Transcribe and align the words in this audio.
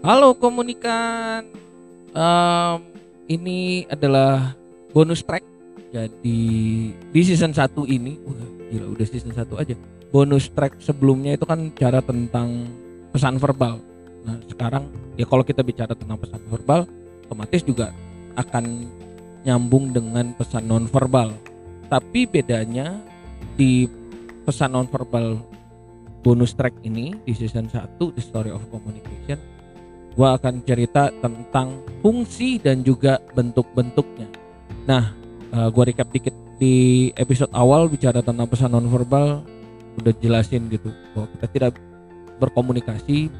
Halo 0.00 0.32
komunikan. 0.32 1.44
Em, 2.16 2.78
ini 3.28 3.84
adalah 3.84 4.56
bonus 4.96 5.20
track. 5.20 5.44
Jadi 5.92 6.40
di 6.96 7.20
season 7.20 7.52
1 7.52 7.84
ini, 7.84 8.16
wah 8.24 8.48
gila 8.72 8.96
udah 8.96 9.04
season 9.04 9.36
1 9.36 9.60
aja. 9.60 9.76
Bonus 10.08 10.48
track 10.56 10.80
sebelumnya 10.80 11.36
itu 11.36 11.44
kan 11.44 11.68
cara 11.76 12.00
tentang 12.00 12.72
pesan 13.12 13.36
verbal. 13.36 13.76
Nah, 14.24 14.40
sekarang 14.48 14.88
ya 15.20 15.28
kalau 15.28 15.44
kita 15.44 15.60
bicara 15.60 15.92
tentang 15.92 16.16
pesan 16.16 16.48
verbal, 16.48 16.88
otomatis 17.28 17.60
juga 17.60 17.92
akan 18.40 18.88
nyambung 19.44 19.92
dengan 19.92 20.32
pesan 20.32 20.64
nonverbal. 20.64 21.28
Tapi 21.92 22.24
bedanya 22.24 22.96
di 23.52 23.84
pesan 24.48 24.72
nonverbal 24.72 25.36
bonus 26.24 26.56
track 26.56 26.72
ini 26.88 27.12
di 27.28 27.36
season 27.36 27.68
1 27.68 28.00
The 28.00 28.22
Story 28.24 28.48
of 28.48 28.64
Communication 28.72 29.59
gua 30.14 30.38
akan 30.38 30.62
cerita 30.66 31.10
tentang 31.22 31.82
fungsi 32.00 32.58
dan 32.58 32.82
juga 32.82 33.18
bentuk-bentuknya. 33.34 34.28
Nah, 34.86 35.14
uh, 35.54 35.68
gua 35.70 35.84
recap 35.86 36.10
dikit 36.10 36.34
di 36.60 37.08
episode 37.16 37.50
awal 37.56 37.88
bicara 37.88 38.20
tentang 38.20 38.44
pesan 38.44 38.76
nonverbal 38.76 39.40
udah 39.96 40.14
jelasin 40.20 40.68
gitu 40.70 40.92
bahwa 41.16 41.26
kita 41.34 41.46
tidak 41.50 41.72
berkomunikasi 42.36 43.32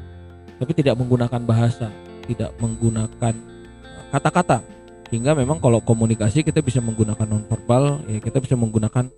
tapi 0.61 0.71
tidak 0.77 0.97
menggunakan 0.97 1.41
bahasa, 1.41 1.89
tidak 2.29 2.53
menggunakan 2.61 3.33
uh, 3.81 4.05
kata-kata. 4.13 4.61
Hingga 5.11 5.35
memang 5.35 5.59
kalau 5.59 5.83
komunikasi 5.83 6.39
kita 6.39 6.63
bisa 6.63 6.79
menggunakan 6.79 7.27
nonverbal, 7.27 7.99
ya 8.07 8.23
kita 8.23 8.39
bisa 8.39 8.55
menggunakan 8.55 9.11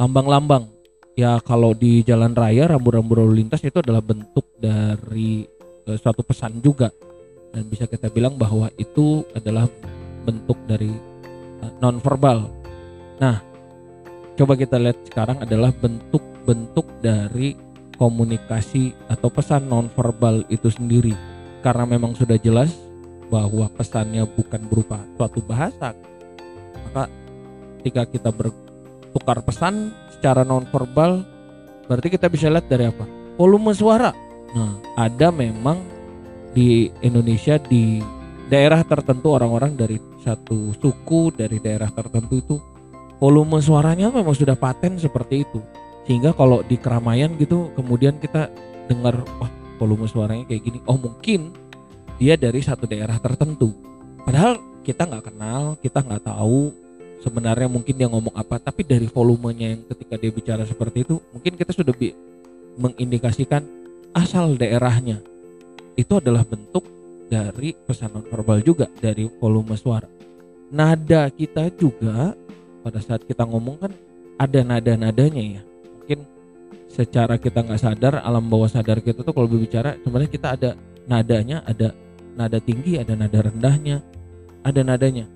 lambang-lambang. 0.00 0.72
Ya 1.14 1.38
kalau 1.38 1.76
di 1.76 2.02
jalan 2.02 2.34
raya 2.34 2.66
rambu-rambu 2.66 3.14
lalu 3.14 3.44
lintas 3.44 3.62
itu 3.62 3.78
adalah 3.78 4.02
bentuk 4.02 4.50
dari 4.58 5.46
uh, 5.88 5.98
suatu 5.98 6.24
pesan 6.24 6.60
juga 6.60 6.90
dan 7.54 7.64
bisa 7.70 7.86
kita 7.86 8.10
bilang 8.10 8.34
bahwa 8.34 8.68
itu 8.80 9.22
adalah 9.36 9.70
bentuk 10.26 10.58
dari 10.66 10.90
uh, 11.62 11.72
nonverbal. 11.78 12.50
Nah, 13.22 13.38
coba 14.34 14.58
kita 14.58 14.80
lihat 14.80 14.98
sekarang 15.06 15.38
adalah 15.44 15.70
bentuk-bentuk 15.70 16.86
dari 16.98 17.54
komunikasi 17.94 18.90
atau 19.06 19.30
pesan 19.30 19.70
nonverbal 19.70 20.42
itu 20.50 20.66
sendiri. 20.68 21.14
Karena 21.62 21.88
memang 21.88 22.12
sudah 22.12 22.36
jelas 22.36 22.74
bahwa 23.32 23.70
pesannya 23.72 24.26
bukan 24.28 24.60
berupa 24.68 25.00
suatu 25.16 25.40
bahasa, 25.40 25.96
maka 26.90 27.08
ketika 27.80 28.02
kita 28.04 28.30
bertukar 28.34 29.40
pesan 29.40 29.94
secara 30.12 30.44
nonverbal, 30.44 31.24
berarti 31.88 32.08
kita 32.12 32.28
bisa 32.28 32.52
lihat 32.52 32.68
dari 32.68 32.90
apa? 32.90 33.06
Volume 33.40 33.72
suara. 33.72 34.12
Nah, 34.54 34.78
ada 34.94 35.34
memang 35.34 35.82
di 36.54 36.86
Indonesia 37.02 37.58
di 37.58 37.98
daerah 38.46 38.86
tertentu 38.86 39.34
orang-orang 39.34 39.74
dari 39.74 39.98
satu 40.22 40.72
suku 40.78 41.34
dari 41.34 41.58
daerah 41.60 41.90
tertentu 41.90 42.34
itu 42.38 42.56
volume 43.18 43.60
suaranya 43.60 44.08
memang 44.14 44.32
sudah 44.32 44.54
paten 44.54 44.96
seperti 44.96 45.42
itu. 45.42 45.60
Sehingga 46.06 46.32
kalau 46.32 46.62
di 46.62 46.78
keramaian 46.78 47.34
gitu 47.36 47.74
kemudian 47.74 48.16
kita 48.22 48.48
dengar 48.86 49.26
wah 49.42 49.50
volume 49.76 50.06
suaranya 50.06 50.46
kayak 50.46 50.62
gini. 50.62 50.78
Oh 50.86 50.96
mungkin 50.96 51.50
dia 52.22 52.38
dari 52.38 52.62
satu 52.62 52.86
daerah 52.86 53.18
tertentu. 53.18 53.74
Padahal 54.22 54.62
kita 54.86 55.08
nggak 55.10 55.34
kenal 55.34 55.74
kita 55.82 55.98
nggak 56.04 56.22
tahu 56.30 56.70
sebenarnya 57.26 57.66
mungkin 57.66 57.94
dia 57.98 58.06
ngomong 58.06 58.38
apa. 58.38 58.62
Tapi 58.62 58.86
dari 58.86 59.10
volumenya 59.10 59.74
yang 59.74 59.82
ketika 59.90 60.14
dia 60.14 60.30
bicara 60.30 60.62
seperti 60.62 61.02
itu 61.02 61.18
mungkin 61.34 61.58
kita 61.58 61.74
sudah 61.74 61.96
mengindikasikan 62.78 63.83
asal 64.14 64.54
daerahnya 64.54 65.18
itu 65.98 66.12
adalah 66.18 66.46
bentuk 66.46 66.86
dari 67.26 67.74
pesan 67.74 68.14
nonverbal 68.14 68.62
juga 68.62 68.86
dari 69.02 69.26
volume 69.26 69.74
suara. 69.74 70.06
Nada 70.70 71.30
kita 71.30 71.70
juga 71.74 72.34
pada 72.82 72.98
saat 73.02 73.26
kita 73.26 73.46
ngomong 73.46 73.76
kan 73.78 73.92
ada 74.38 74.60
nada-nadanya 74.62 75.60
ya. 75.60 75.62
Mungkin 75.62 76.18
secara 76.90 77.38
kita 77.38 77.62
nggak 77.62 77.80
sadar 77.80 78.14
alam 78.22 78.46
bawah 78.46 78.70
sadar 78.70 79.02
kita 79.02 79.22
tuh 79.22 79.34
kalau 79.34 79.50
berbicara 79.50 79.98
sebenarnya 80.02 80.30
kita 80.30 80.48
ada 80.54 80.70
nadanya, 81.10 81.62
ada 81.66 81.94
nada 82.34 82.58
tinggi, 82.58 82.98
ada 82.98 83.14
nada 83.14 83.38
rendahnya, 83.50 84.02
ada 84.62 84.80
nadanya. 84.82 85.26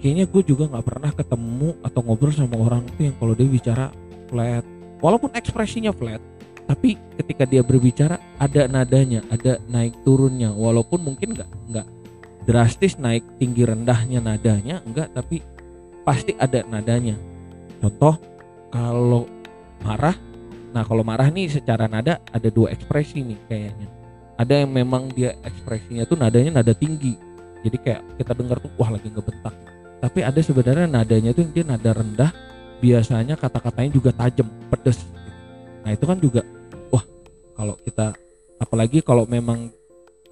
Kayaknya 0.00 0.24
gue 0.32 0.42
juga 0.48 0.64
nggak 0.70 0.86
pernah 0.86 1.10
ketemu 1.12 1.70
atau 1.84 2.00
ngobrol 2.00 2.32
sama 2.32 2.56
orang 2.56 2.88
tuh 2.96 3.04
yang 3.04 3.16
kalau 3.20 3.34
dia 3.36 3.48
bicara 3.48 3.86
flat, 4.32 4.64
walaupun 5.04 5.30
ekspresinya 5.36 5.92
flat, 5.92 6.22
tapi 6.70 6.94
ketika 7.18 7.42
dia 7.50 7.66
berbicara 7.66 8.22
ada 8.38 8.70
nadanya 8.70 9.26
ada 9.26 9.58
naik 9.66 10.06
turunnya. 10.06 10.54
Walaupun 10.54 11.02
mungkin 11.02 11.34
nggak 11.34 11.50
nggak 11.66 11.86
drastis 12.46 12.94
naik 12.94 13.26
tinggi 13.42 13.66
rendahnya 13.66 14.22
nadanya 14.22 14.78
enggak 14.86 15.10
tapi 15.10 15.42
pasti 16.06 16.38
ada 16.38 16.62
nadanya. 16.70 17.18
Contoh 17.82 18.14
kalau 18.70 19.26
marah 19.82 20.14
nah 20.70 20.86
kalau 20.86 21.02
marah 21.02 21.26
nih 21.34 21.50
secara 21.50 21.90
nada 21.90 22.22
ada 22.30 22.46
dua 22.54 22.70
ekspresi 22.70 23.18
nih 23.26 23.40
kayaknya. 23.50 23.90
Ada 24.38 24.62
yang 24.62 24.70
memang 24.70 25.10
dia 25.10 25.34
ekspresinya 25.42 26.06
tuh 26.06 26.22
nadanya 26.22 26.62
nada 26.62 26.70
tinggi. 26.70 27.18
Jadi 27.66 27.76
kayak 27.82 28.14
kita 28.14 28.30
dengar 28.38 28.62
tuh 28.62 28.70
wah 28.78 28.94
lagi 28.94 29.10
ngebentak. 29.10 29.52
Tapi 29.98 30.22
ada 30.22 30.38
sebenarnya 30.38 30.86
nadanya 30.86 31.34
tuh 31.34 31.50
dia 31.50 31.66
nada 31.66 31.90
rendah 31.90 32.30
biasanya 32.78 33.34
kata-katanya 33.34 33.90
juga 33.90 34.14
tajam 34.14 34.46
pedes. 34.70 35.02
Nah 35.82 35.90
itu 35.98 36.06
kan 36.06 36.14
juga 36.22 36.46
kalau 37.60 37.76
kita 37.76 38.16
apalagi 38.56 39.04
kalau 39.04 39.28
memang 39.28 39.68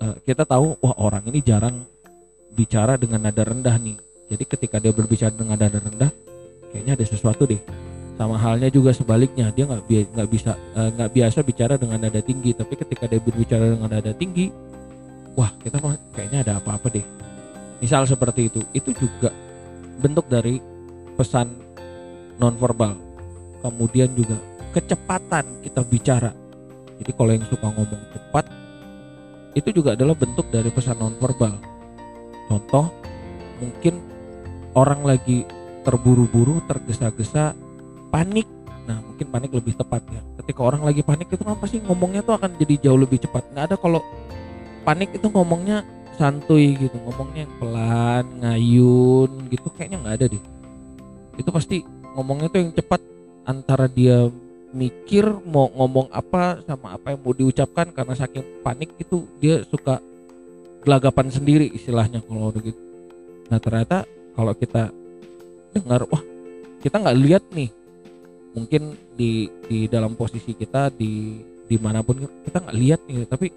uh, 0.00 0.16
kita 0.24 0.48
tahu 0.48 0.80
wah 0.80 0.96
orang 0.96 1.28
ini 1.28 1.44
jarang 1.44 1.84
bicara 2.56 2.96
dengan 2.96 3.28
nada 3.28 3.44
rendah 3.44 3.76
nih. 3.76 4.00
Jadi 4.32 4.44
ketika 4.48 4.80
dia 4.80 4.96
berbicara 4.96 5.36
dengan 5.36 5.60
nada 5.60 5.76
rendah 5.76 6.08
kayaknya 6.72 6.96
ada 6.96 7.04
sesuatu 7.04 7.44
deh. 7.44 7.60
Sama 8.16 8.40
halnya 8.40 8.72
juga 8.72 8.96
sebaliknya 8.96 9.52
dia 9.52 9.68
nggak 9.68 9.84
bi 9.84 10.08
bisa 10.24 10.56
eh, 10.72 10.88
nggak 10.88 11.10
uh, 11.12 11.14
biasa 11.20 11.38
bicara 11.44 11.76
dengan 11.76 12.00
nada 12.00 12.24
tinggi. 12.24 12.56
Tapi 12.56 12.74
ketika 12.80 13.04
dia 13.04 13.20
berbicara 13.20 13.76
dengan 13.76 13.92
nada 13.92 14.12
tinggi 14.16 14.48
wah 15.36 15.52
kita 15.60 15.76
mah 15.84 16.00
kayaknya 16.16 16.48
ada 16.48 16.52
apa-apa 16.64 16.88
deh. 16.88 17.04
Misal 17.84 18.08
seperti 18.08 18.48
itu. 18.48 18.64
Itu 18.72 18.96
juga 18.96 19.28
bentuk 20.00 20.24
dari 20.32 20.56
pesan 21.12 21.52
nonverbal. 22.40 22.96
Kemudian 23.60 24.16
juga 24.16 24.40
kecepatan 24.72 25.60
kita 25.60 25.84
bicara 25.84 26.47
jadi 26.98 27.10
kalau 27.14 27.30
yang 27.30 27.46
suka 27.46 27.66
ngomong 27.70 28.02
cepat 28.10 28.44
itu 29.54 29.68
juga 29.74 29.94
adalah 29.94 30.14
bentuk 30.14 30.46
dari 30.50 30.70
pesan 30.70 30.98
nonverbal. 30.98 31.54
Contoh 32.50 32.90
mungkin 33.58 33.98
orang 34.74 35.02
lagi 35.02 35.42
terburu-buru, 35.82 36.62
tergesa-gesa, 36.66 37.56
panik. 38.12 38.46
Nah, 38.86 39.02
mungkin 39.04 39.26
panik 39.28 39.50
lebih 39.52 39.74
tepat 39.76 40.04
ya. 40.08 40.20
Ketika 40.42 40.60
orang 40.64 40.84
lagi 40.84 41.02
panik 41.02 41.28
itu 41.32 41.42
kan 41.42 41.58
pasti 41.58 41.82
ngomongnya 41.82 42.22
tuh 42.22 42.38
akan 42.38 42.56
jadi 42.56 42.88
jauh 42.88 43.00
lebih 43.00 43.18
cepat. 43.20 43.50
Nggak 43.52 43.64
ada 43.72 43.76
kalau 43.76 44.00
panik 44.86 45.12
itu 45.12 45.26
ngomongnya 45.28 45.84
santuy 46.18 46.74
gitu, 46.74 46.96
ngomongnya 47.04 47.46
yang 47.46 47.54
pelan, 47.62 48.24
ngayun 48.42 49.30
gitu 49.52 49.68
kayaknya 49.74 49.98
nggak 50.02 50.16
ada 50.22 50.26
deh. 50.34 50.42
Itu 51.38 51.50
pasti 51.54 51.86
ngomongnya 52.16 52.48
tuh 52.50 52.58
yang 52.64 52.72
cepat 52.74 53.00
antara 53.46 53.86
dia 53.86 54.28
mikir 54.72 55.24
mau 55.48 55.72
ngomong 55.72 56.12
apa 56.12 56.60
sama 56.68 56.96
apa 56.96 57.16
yang 57.16 57.20
mau 57.24 57.32
diucapkan 57.32 57.88
karena 57.88 58.12
saking 58.12 58.44
panik 58.60 58.92
itu 59.00 59.24
dia 59.40 59.64
suka 59.64 60.00
gelagapan 60.84 61.32
sendiri 61.32 61.72
istilahnya 61.72 62.20
kalau 62.24 62.52
udah 62.52 62.62
gitu. 62.62 62.80
Nah 63.48 63.58
ternyata 63.58 64.04
kalau 64.36 64.52
kita 64.52 64.92
dengar 65.72 66.04
wah 66.08 66.22
kita 66.84 66.96
nggak 67.00 67.18
lihat 67.18 67.44
nih 67.52 67.70
mungkin 68.52 68.96
di 69.16 69.48
di 69.66 69.88
dalam 69.88 70.14
posisi 70.14 70.52
kita 70.52 70.92
di 70.92 71.42
di 71.68 71.76
mana 71.76 72.00
pun 72.00 72.24
kita 72.44 72.64
nggak 72.64 72.76
lihat 72.76 73.00
nih 73.08 73.28
tapi 73.28 73.52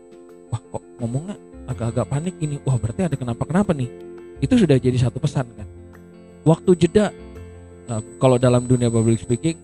wah 0.52 0.60
kok 0.60 0.84
ngomongnya 1.00 1.36
agak-agak 1.68 2.06
panik 2.12 2.36
ini 2.44 2.60
wah 2.68 2.76
berarti 2.76 3.08
ada 3.08 3.16
kenapa 3.16 3.48
kenapa 3.48 3.72
nih 3.72 3.88
itu 4.44 4.54
sudah 4.58 4.76
jadi 4.76 4.98
satu 5.00 5.22
pesan 5.22 5.48
kan 5.56 5.68
waktu 6.44 6.72
jeda 6.76 7.14
nah, 7.88 8.02
kalau 8.20 8.36
dalam 8.36 8.68
dunia 8.68 8.92
public 8.92 9.22
speaking 9.22 9.56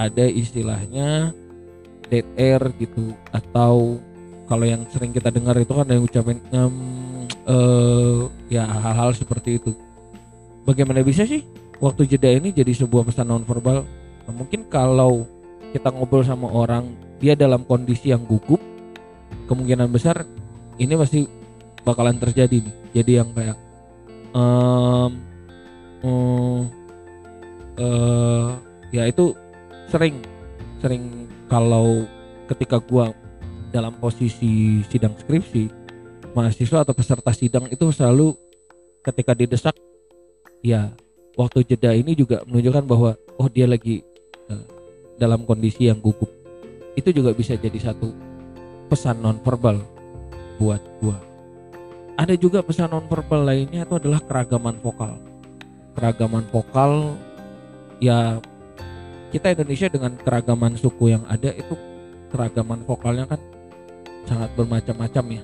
ada 0.00 0.24
istilahnya 0.24 1.36
dead 2.08 2.24
air 2.40 2.64
gitu 2.80 3.12
atau 3.36 4.00
kalau 4.48 4.64
yang 4.64 4.82
sering 4.88 5.12
kita 5.12 5.28
dengar 5.28 5.54
itu 5.60 5.70
kan 5.70 5.84
ada 5.84 5.94
yang 6.00 6.08
ucapin 6.08 6.40
um, 6.56 7.28
uh, 7.44 8.26
ya 8.48 8.64
hal-hal 8.64 9.12
seperti 9.12 9.60
itu. 9.60 9.76
Bagaimana 10.64 11.04
bisa 11.04 11.22
sih 11.28 11.44
waktu 11.80 12.06
jeda 12.06 12.28
ini 12.28 12.52
jadi 12.52 12.70
sebuah 12.76 13.08
pesan 13.08 13.32
nonverbal 13.32 13.82
nah, 14.28 14.34
mungkin 14.36 14.68
kalau 14.68 15.24
kita 15.72 15.88
ngobrol 15.90 16.22
sama 16.22 16.46
orang 16.52 16.92
dia 17.18 17.32
dalam 17.32 17.64
kondisi 17.64 18.12
yang 18.12 18.22
gugup 18.28 18.60
kemungkinan 19.48 19.88
besar 19.88 20.28
ini 20.76 20.94
pasti 20.94 21.24
bakalan 21.82 22.20
terjadi 22.20 22.60
nih 22.60 22.74
jadi 22.92 23.12
yang 23.24 23.28
kayak 23.32 23.56
um, 24.36 25.12
um, 26.04 26.62
uh, 27.80 28.52
ya 28.92 29.08
itu 29.08 29.32
sering 29.90 30.22
sering 30.78 31.26
kalau 31.50 32.06
ketika 32.46 32.78
gua 32.78 33.10
dalam 33.74 33.94
posisi 33.98 34.82
sidang 34.86 35.14
skripsi 35.18 35.70
mahasiswa 36.34 36.86
atau 36.86 36.94
peserta 36.94 37.30
sidang 37.34 37.66
itu 37.70 37.90
selalu 37.90 38.34
ketika 39.02 39.34
didesak 39.34 39.74
ya 40.62 40.94
waktu 41.34 41.66
jeda 41.66 41.94
ini 41.94 42.14
juga 42.14 42.42
menunjukkan 42.46 42.84
bahwa 42.86 43.10
oh 43.38 43.48
dia 43.50 43.66
lagi 43.66 44.02
uh, 44.50 44.64
dalam 45.20 45.44
kondisi 45.44 45.88
yang 45.88 46.00
gugup. 46.00 46.28
Itu 46.96 47.14
juga 47.14 47.36
bisa 47.36 47.54
jadi 47.54 47.76
satu 47.76 48.12
pesan 48.90 49.22
nonverbal 49.22 49.80
buat 50.58 50.82
gua. 51.00 51.16
Ada 52.20 52.36
juga 52.36 52.60
pesan 52.60 52.92
nonverbal 52.92 53.48
lainnya 53.48 53.88
itu 53.88 53.96
adalah 53.96 54.20
keragaman 54.20 54.76
vokal. 54.84 55.16
Keragaman 55.96 56.44
vokal 56.52 57.16
ya 58.02 58.40
kita 59.30 59.54
Indonesia 59.54 59.88
dengan 59.90 60.12
keragaman 60.18 60.74
suku 60.74 61.14
yang 61.14 61.22
ada 61.30 61.54
itu 61.54 61.74
keragaman 62.34 62.82
vokalnya 62.86 63.26
kan 63.30 63.40
sangat 64.26 64.50
bermacam-macam 64.58 65.24
ya. 65.40 65.42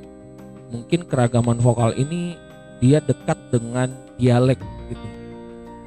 Mungkin 0.74 1.06
keragaman 1.06 1.58
vokal 1.62 1.94
ini 1.94 2.34
dia 2.82 2.98
dekat 3.00 3.38
dengan 3.54 3.94
dialek 4.18 4.58
gitu. 4.90 5.08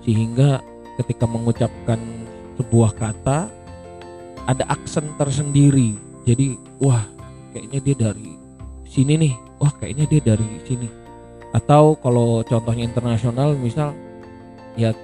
Sehingga 0.07 0.63
ketika 0.99 1.27
mengucapkan 1.27 1.99
sebuah 2.59 2.95
kata 2.95 3.51
ada 4.47 4.63
aksen 4.71 5.11
tersendiri. 5.19 5.95
Jadi 6.23 6.55
wah 6.79 7.03
kayaknya 7.51 7.79
dia 7.83 7.95
dari 8.09 8.31
sini 8.87 9.13
nih. 9.27 9.33
Wah 9.59 9.71
kayaknya 9.75 10.05
dia 10.07 10.21
dari 10.35 10.49
sini. 10.63 10.87
Atau 11.51 11.99
kalau 11.99 12.45
contohnya 12.47 12.87
internasional 12.87 13.55
misal 13.59 13.91
ya 14.79 14.95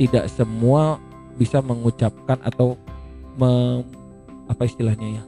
tidak 0.00 0.26
semua 0.26 0.98
bisa 1.36 1.64
mengucapkan 1.64 2.38
atau 2.44 2.76
me, 3.36 3.82
apa 4.48 4.62
istilahnya 4.68 5.20
ya? 5.20 5.22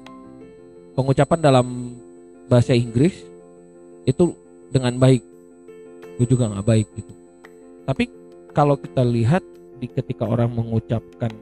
Pengucapan 0.94 1.38
dalam 1.40 1.66
bahasa 2.46 2.76
Inggris 2.76 3.24
itu 4.04 4.36
dengan 4.70 4.94
baik. 5.00 5.22
Itu 6.20 6.36
juga 6.36 6.52
nggak 6.52 6.66
baik 6.66 6.86
gitu. 6.94 7.12
Tapi 7.84 8.04
kalau 8.54 8.78
kita 8.78 9.02
lihat 9.02 9.42
di 9.82 9.90
ketika 9.90 10.24
orang 10.24 10.54
mengucapkan 10.54 11.32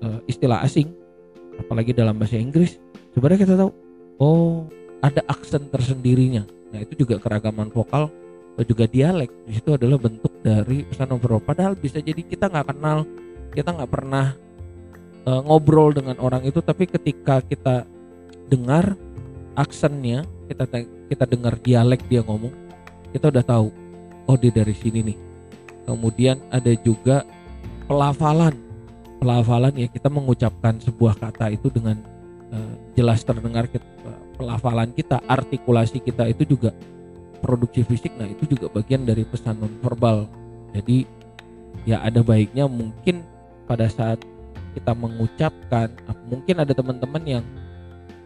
uh, 0.00 0.22
istilah 0.30 0.62
asing 0.62 0.88
apalagi 1.58 1.92
dalam 1.92 2.16
bahasa 2.16 2.38
Inggris 2.38 2.78
sebenarnya 3.12 3.44
kita 3.44 3.54
tahu 3.58 3.70
oh 4.22 4.64
ada 5.00 5.24
aksen 5.26 5.66
tersendirinya. 5.68 6.46
Nah 6.70 6.78
itu 6.84 7.04
juga 7.04 7.18
keragaman 7.18 7.72
vokal 7.72 8.08
atau 8.54 8.64
juga 8.64 8.84
dialek. 8.86 9.32
Di 9.48 9.58
situ 9.58 9.74
adalah 9.74 9.98
bentuk 9.98 10.30
dari 10.44 10.86
pesan 10.86 11.10
nonverbal 11.10 11.42
padahal 11.42 11.74
bisa 11.74 11.98
jadi 11.98 12.20
kita 12.22 12.48
nggak 12.48 12.76
kenal 12.76 13.04
kita 13.50 13.74
nggak 13.74 13.90
pernah 13.90 14.34
uh, 15.26 15.40
ngobrol 15.44 15.90
dengan 15.94 16.16
orang 16.22 16.46
itu 16.46 16.62
tapi 16.62 16.86
ketika 16.86 17.42
kita 17.42 17.86
dengar 18.50 18.94
aksennya 19.58 20.26
kita 20.46 20.64
kita 21.10 21.24
dengar 21.26 21.58
dialek 21.58 22.02
dia 22.06 22.22
ngomong 22.22 22.54
kita 23.10 23.30
udah 23.30 23.44
tahu 23.44 23.68
oh 24.30 24.36
dia 24.38 24.54
dari 24.54 24.74
sini 24.74 25.02
nih. 25.10 25.18
Kemudian 25.90 26.38
ada 26.54 26.70
juga 26.86 27.26
pelafalan. 27.90 28.54
Pelafalan 29.18 29.74
ya 29.74 29.90
kita 29.90 30.06
mengucapkan 30.06 30.78
sebuah 30.78 31.18
kata 31.18 31.52
itu 31.52 31.68
dengan 31.68 31.98
uh, 32.54 32.74
jelas 32.94 33.20
terdengar 33.26 33.66
kita, 33.68 33.84
pelafalan 34.38 34.94
kita 34.94 35.20
artikulasi 35.26 36.00
kita 36.00 36.30
itu 36.30 36.46
juga 36.46 36.72
produksi 37.42 37.84
fisik. 37.84 38.14
Nah 38.16 38.30
itu 38.30 38.48
juga 38.56 38.70
bagian 38.72 39.04
dari 39.04 39.26
pesan 39.26 39.60
nonverbal. 39.60 40.24
Jadi 40.72 41.04
ya 41.84 42.00
ada 42.00 42.22
baiknya 42.22 42.70
mungkin 42.70 43.26
pada 43.70 43.86
saat 43.86 44.18
kita 44.74 44.90
mengucapkan 44.98 45.94
mungkin 46.26 46.58
ada 46.58 46.74
teman-teman 46.74 47.22
yang 47.22 47.44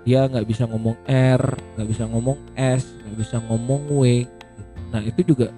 dia 0.09 0.25
nggak 0.25 0.49
bisa 0.49 0.65
ngomong 0.65 0.97
R 1.05 1.45
nggak 1.77 1.89
bisa 1.89 2.05
ngomong 2.09 2.39
S 2.57 2.89
nggak 3.05 3.19
bisa 3.21 3.37
ngomong 3.45 3.93
W. 3.93 4.25
Nah 4.89 5.05
itu 5.05 5.21
juga 5.21 5.53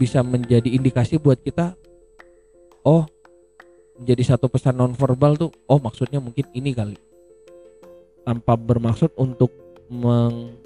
bisa 0.00 0.24
menjadi 0.24 0.68
indikasi 0.72 1.20
buat 1.20 1.40
kita 1.44 1.76
oh 2.88 3.04
menjadi 4.00 4.32
satu 4.32 4.48
pesan 4.48 4.80
nonverbal 4.80 5.36
tuh 5.36 5.52
oh 5.68 5.76
maksudnya 5.76 6.20
mungkin 6.24 6.48
ini 6.56 6.72
kali. 6.72 6.96
Tanpa 8.24 8.56
bermaksud 8.56 9.12
untuk 9.20 9.52
meng 9.92 10.56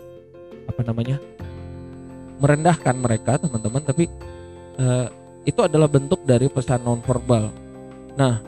apa 0.70 0.86
namanya 0.86 1.18
merendahkan 2.38 2.94
mereka 2.94 3.42
teman-teman 3.42 3.82
tapi 3.82 4.06
uh, 4.78 5.10
itu 5.42 5.58
adalah 5.66 5.90
bentuk 5.90 6.22
dari 6.22 6.46
pesan 6.46 6.86
nonverbal 6.86 7.67
nah 8.18 8.42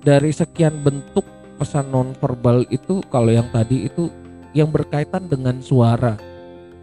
dari 0.00 0.32
sekian 0.32 0.80
bentuk 0.80 1.26
pesan 1.60 1.92
nonverbal 1.92 2.64
itu 2.72 3.04
kalau 3.12 3.28
yang 3.28 3.50
tadi 3.52 3.90
itu 3.90 4.08
yang 4.56 4.70
berkaitan 4.72 5.28
dengan 5.28 5.60
suara. 5.60 6.16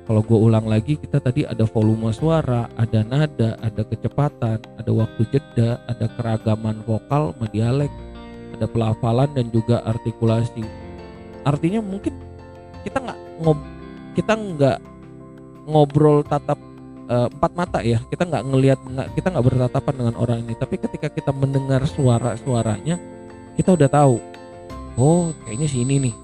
Kalau 0.06 0.22
gue 0.22 0.38
ulang 0.38 0.70
lagi, 0.70 1.02
kita 1.02 1.18
tadi 1.18 1.50
ada 1.50 1.66
volume 1.66 2.14
suara, 2.14 2.70
ada 2.78 3.02
nada, 3.02 3.58
ada 3.58 3.82
kecepatan, 3.82 4.62
ada 4.62 4.92
waktu 4.94 5.26
jeda, 5.34 5.82
ada 5.90 6.06
keragaman 6.14 6.78
vokal, 6.86 7.34
dialek, 7.50 7.90
ada 8.54 8.70
pelafalan 8.70 9.34
dan 9.34 9.50
juga 9.50 9.82
artikulasi. 9.82 10.62
Artinya 11.42 11.82
mungkin 11.82 12.14
kita 12.86 13.02
nggak 13.02 13.20
ngob 13.42 13.60
kita 14.14 14.34
nggak 14.38 14.78
ngobrol 15.66 16.22
tatap 16.22 16.62
uh, 17.10 17.28
empat 17.30 17.52
mata 17.54 17.80
ya. 17.82 18.02
Kita 18.10 18.26
nggak 18.26 18.44
ngelihat 18.50 18.80
nggak 18.82 19.08
kita 19.18 19.28
nggak 19.34 19.46
bertatapan 19.46 19.94
dengan 19.96 20.16
orang 20.18 20.40
ini. 20.46 20.54
Tapi 20.58 20.76
ketika 20.82 21.08
kita 21.10 21.32
mendengar 21.32 21.86
suara 21.86 22.38
suaranya 22.38 22.98
kita 23.56 23.72
udah 23.72 23.90
tahu 23.90 24.16
oh 25.00 25.32
kayaknya 25.46 25.68
si 25.70 25.82
ini 25.82 26.10
nih. 26.10 26.16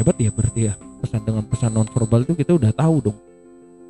Hebat 0.00 0.16
ya 0.18 0.30
berarti 0.34 0.60
ya. 0.70 0.74
Pesan 1.04 1.20
dengan 1.22 1.44
pesan 1.44 1.72
nonverbal 1.76 2.24
itu 2.24 2.34
kita 2.34 2.52
udah 2.56 2.72
tahu 2.72 2.96
dong. 3.10 3.18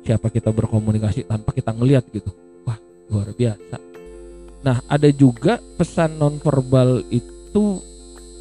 Siapa 0.05 0.29
kita 0.29 0.53
berkomunikasi 0.53 1.25
tanpa 1.25 1.55
kita 1.55 1.73
ngelihat 1.73 2.05
gitu. 2.13 2.29
Wah 2.67 2.77
luar 3.09 3.33
biasa. 3.33 3.77
Nah 4.61 4.77
ada 4.85 5.09
juga 5.09 5.57
pesan 5.77 6.17
nonverbal 6.21 7.05
itu 7.09 7.81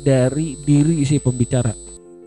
dari 0.05 0.59
diri 0.61 1.01
si 1.09 1.17
pembicara. 1.17 1.73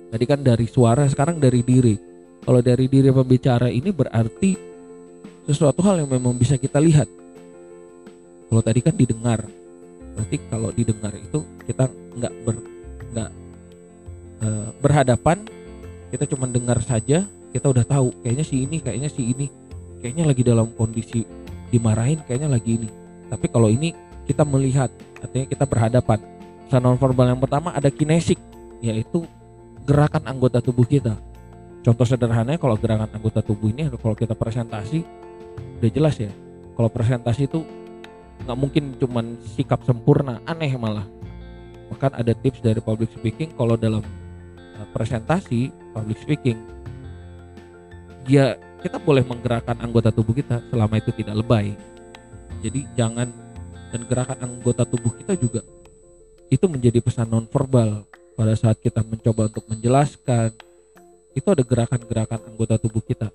Tadi 0.07 0.23
kan 0.23 0.39
dari 0.41 0.65
suara 0.65 1.03
sekarang 1.05 1.37
dari 1.37 1.61
diri 1.61 2.06
kalau 2.47 2.63
dari 2.63 2.87
diri 2.87 3.11
pembicara 3.11 3.67
ini 3.67 3.91
berarti 3.91 4.55
sesuatu 5.43 5.83
hal 5.83 5.99
yang 5.99 6.07
memang 6.15 6.31
bisa 6.39 6.55
kita 6.55 6.79
lihat. 6.79 7.11
Kalau 8.47 8.63
tadi 8.63 8.79
kan 8.79 8.95
didengar. 8.95 9.43
Berarti 10.15 10.39
kalau 10.47 10.71
didengar 10.71 11.11
itu 11.11 11.43
kita 11.67 11.91
nggak 11.91 12.33
ber 12.47 12.55
nggak 13.11 13.29
e, 14.39 14.47
berhadapan. 14.79 15.43
Kita 16.07 16.23
cuma 16.31 16.47
dengar 16.47 16.79
saja 16.87 17.27
kita 17.51 17.67
udah 17.67 17.83
tahu 17.83 18.15
kayaknya 18.23 18.47
si 18.47 18.63
ini 18.63 18.79
kayaknya 18.79 19.11
si 19.11 19.27
ini. 19.27 19.51
Kayaknya 19.99 20.23
lagi 20.31 20.43
dalam 20.47 20.71
kondisi 20.71 21.27
dimarahin 21.67 22.23
kayaknya 22.23 22.47
lagi 22.47 22.79
ini. 22.79 22.87
Tapi 23.27 23.51
kalau 23.51 23.67
ini 23.67 23.91
kita 24.23 24.47
melihat 24.47 24.87
artinya 25.19 25.51
kita 25.51 25.67
berhadapan. 25.67 26.23
Pesan 26.63 26.79
nonverbal 26.79 27.27
yang 27.27 27.43
pertama 27.43 27.75
ada 27.75 27.91
kinesik 27.91 28.39
yaitu 28.79 29.27
gerakan 29.83 30.23
anggota 30.31 30.63
tubuh 30.63 30.87
kita 30.87 31.26
contoh 31.87 32.03
sederhananya 32.03 32.59
kalau 32.59 32.75
gerakan 32.75 33.07
anggota 33.15 33.39
tubuh 33.39 33.71
ini 33.71 33.87
kalau 33.95 34.11
kita 34.11 34.35
presentasi 34.35 35.07
udah 35.79 35.91
jelas 35.95 36.19
ya. 36.19 36.27
Kalau 36.75 36.91
presentasi 36.91 37.47
itu 37.47 37.63
nggak 38.43 38.57
mungkin 38.59 38.99
cuman 38.99 39.39
sikap 39.55 39.79
sempurna 39.87 40.43
aneh 40.43 40.75
malah. 40.75 41.07
Bahkan 41.87 42.19
ada 42.19 42.35
tips 42.35 42.59
dari 42.59 42.83
public 42.83 43.15
speaking 43.15 43.55
kalau 43.55 43.79
dalam 43.79 44.03
uh, 44.75 44.87
presentasi 44.91 45.71
public 45.95 46.19
speaking 46.19 46.59
ya 48.27 48.59
kita 48.83 48.99
boleh 48.99 49.23
menggerakkan 49.23 49.79
anggota 49.79 50.11
tubuh 50.11 50.35
kita 50.35 50.59
selama 50.67 50.99
itu 50.99 51.15
tidak 51.15 51.39
lebay. 51.39 51.71
Jadi 52.59 52.83
jangan 52.99 53.31
dan 53.95 54.01
gerakan 54.03 54.39
anggota 54.43 54.83
tubuh 54.83 55.15
kita 55.15 55.39
juga 55.39 55.63
itu 56.51 56.67
menjadi 56.67 56.99
pesan 56.99 57.31
nonverbal 57.31 58.03
pada 58.35 58.53
saat 58.59 58.75
kita 58.83 58.99
mencoba 59.07 59.47
untuk 59.47 59.63
menjelaskan 59.71 60.66
itu 61.37 61.47
ada 61.53 61.61
gerakan-gerakan 61.61 62.41
anggota 62.49 62.81
tubuh 62.81 63.05
kita. 63.05 63.29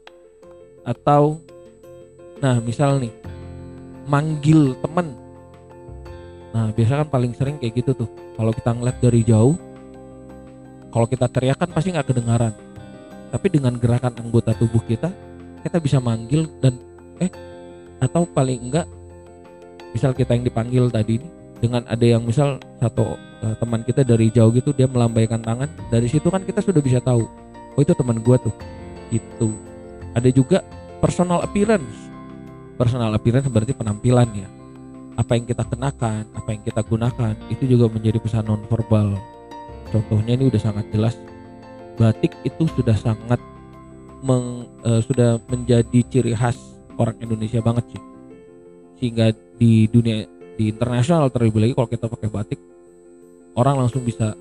Atau 0.82 1.38
nah 2.42 2.59
misal 2.59 2.99
nih 2.99 3.14
manggil 4.11 4.75
temen 4.82 5.14
nah 6.52 6.68
biasa 6.75 7.06
kan 7.06 7.09
paling 7.09 7.32
sering 7.38 7.56
kayak 7.62 7.78
gitu 7.78 7.94
tuh. 8.04 8.11
Kalau 8.35 8.50
kita 8.50 8.75
ngeliat 8.75 8.99
dari 8.99 9.23
jauh 9.23 9.54
kalau 10.92 11.06
kita 11.09 11.30
teriak 11.30 11.56
kan 11.56 11.71
pasti 11.71 11.94
nggak 11.94 12.11
kedengaran. 12.11 12.52
Tapi 13.32 13.47
dengan 13.49 13.78
gerakan 13.78 14.12
anggota 14.21 14.52
tubuh 14.52 14.82
kita 14.85 15.09
kita 15.62 15.78
bisa 15.78 16.02
manggil 16.02 16.50
dan 16.59 16.76
eh 17.23 17.30
atau 18.02 18.26
paling 18.26 18.59
enggak 18.68 18.87
misal 19.94 20.11
kita 20.11 20.35
yang 20.35 20.44
dipanggil 20.44 20.90
tadi 20.90 21.23
dengan 21.62 21.87
ada 21.87 22.02
yang 22.02 22.26
misal 22.26 22.59
satu 22.82 23.14
uh, 23.14 23.54
teman 23.62 23.87
kita 23.87 24.02
dari 24.02 24.32
jauh 24.35 24.50
gitu 24.50 24.75
dia 24.75 24.90
melambaikan 24.90 25.38
tangan 25.38 25.71
dari 25.92 26.11
situ 26.11 26.26
kan 26.26 26.42
kita 26.42 26.59
sudah 26.59 26.82
bisa 26.82 26.99
tahu 26.99 27.23
oh 27.76 27.81
itu 27.81 27.93
teman 27.97 28.19
gua 28.21 28.37
tuh. 28.41 28.55
Itu. 29.12 29.52
Ada 30.12 30.29
juga 30.33 30.61
personal 31.00 31.43
appearance. 31.43 32.12
Personal 32.76 33.12
appearance 33.12 33.49
berarti 33.49 33.75
penampilan 33.75 34.29
ya. 34.33 34.49
Apa 35.17 35.37
yang 35.37 35.45
kita 35.45 35.69
kenakan 35.69 36.25
apa 36.33 36.49
yang 36.52 36.62
kita 36.64 36.81
gunakan 36.85 37.35
itu 37.52 37.64
juga 37.69 37.93
menjadi 37.93 38.17
pesan 38.17 38.49
nonverbal. 38.49 39.17
Contohnya 39.93 40.41
ini 40.41 40.49
udah 40.49 40.61
sangat 40.61 40.88
jelas. 40.88 41.14
Batik 42.00 42.33
itu 42.49 42.64
sudah 42.73 42.97
sangat 42.97 43.37
meng, 44.25 44.64
uh, 44.87 45.02
sudah 45.05 45.37
menjadi 45.52 46.00
ciri 46.09 46.33
khas 46.33 46.57
orang 46.97 47.19
Indonesia 47.21 47.61
banget 47.61 47.85
sih. 47.93 48.02
Sehingga 49.02 49.37
di 49.61 49.85
dunia 49.91 50.25
di 50.57 50.73
internasional 50.73 51.29
terlebih 51.29 51.61
lagi 51.61 51.75
kalau 51.76 51.88
kita 51.91 52.07
pakai 52.09 52.29
batik 52.33 52.61
orang 53.59 53.85
langsung 53.85 54.00
bisa 54.00 54.33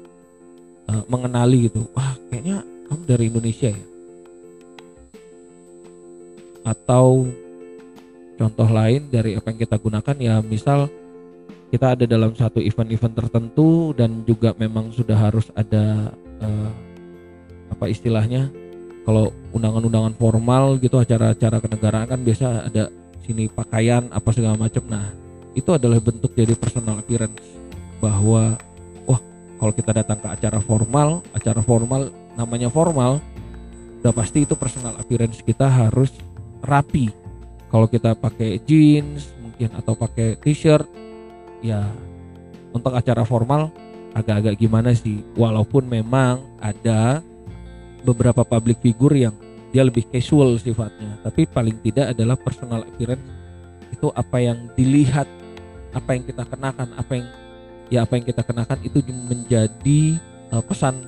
uh, 0.88 1.04
mengenali 1.12 1.68
gitu. 1.68 1.84
Wah 1.92 2.16
kayaknya 2.32 2.64
kamu 2.92 3.04
dari 3.08 3.24
Indonesia 3.32 3.72
ya? 3.72 3.84
Atau 6.68 7.32
contoh 8.36 8.70
lain 8.70 9.08
dari 9.08 9.40
apa 9.40 9.56
yang 9.56 9.60
kita 9.64 9.80
gunakan 9.80 10.16
ya 10.20 10.36
misal 10.44 10.92
kita 11.72 11.96
ada 11.96 12.04
dalam 12.04 12.36
satu 12.36 12.60
event-event 12.60 13.16
tertentu 13.16 13.96
dan 13.96 14.28
juga 14.28 14.52
memang 14.60 14.92
sudah 14.92 15.16
harus 15.16 15.48
ada 15.56 16.12
uh, 16.44 16.72
apa 17.72 17.88
istilahnya 17.88 18.52
kalau 19.08 19.32
undangan-undangan 19.56 20.14
formal 20.20 20.76
gitu 20.84 21.00
acara-acara 21.00 21.64
kenegaraan 21.64 22.12
kan 22.12 22.20
biasa 22.22 22.68
ada 22.68 22.92
sini 23.24 23.48
pakaian 23.48 24.12
apa 24.12 24.30
segala 24.36 24.60
macam. 24.60 24.84
Nah 24.92 25.08
itu 25.56 25.72
adalah 25.72 26.04
bentuk 26.04 26.36
dari 26.36 26.54
personal 26.60 27.00
appearance 27.00 27.40
bahwa 28.04 28.60
wah 29.08 29.22
kalau 29.58 29.74
kita 29.74 29.96
datang 29.96 30.20
ke 30.20 30.28
acara 30.28 30.60
formal 30.60 31.24
acara 31.32 31.64
formal 31.64 32.12
namanya 32.36 32.72
formal 32.72 33.20
udah 34.02 34.14
pasti 34.18 34.50
itu 34.50 34.58
personal 34.58 34.98
appearance 34.98 35.46
kita 35.46 35.70
harus 35.70 36.10
rapi. 36.66 37.14
Kalau 37.70 37.88
kita 37.88 38.18
pakai 38.18 38.60
jeans 38.66 39.32
mungkin 39.40 39.72
atau 39.78 39.94
pakai 39.94 40.36
t-shirt 40.42 40.90
ya 41.62 41.86
untuk 42.74 42.92
acara 42.98 43.24
formal 43.24 43.70
agak-agak 44.18 44.58
gimana 44.58 44.92
sih? 44.98 45.22
Walaupun 45.38 45.86
memang 45.88 46.42
ada 46.58 47.22
beberapa 48.02 48.42
public 48.42 48.82
figure 48.82 49.30
yang 49.30 49.36
dia 49.72 49.88
lebih 49.88 50.04
casual 50.12 50.60
sifatnya 50.60 51.16
tapi 51.24 51.48
paling 51.48 51.80
tidak 51.80 52.12
adalah 52.12 52.36
personal 52.36 52.84
appearance 52.84 53.24
itu 53.92 54.12
apa 54.12 54.38
yang 54.44 54.60
dilihat 54.76 55.28
apa 55.96 56.10
yang 56.16 56.24
kita 56.28 56.44
kenakan 56.44 56.90
apa 56.96 57.12
yang 57.16 57.28
ya 57.92 58.00
apa 58.04 58.14
yang 58.20 58.26
kita 58.28 58.44
kenakan 58.44 58.80
itu 58.84 59.00
menjadi 59.08 60.02
uh, 60.52 60.64
pesan 60.64 61.08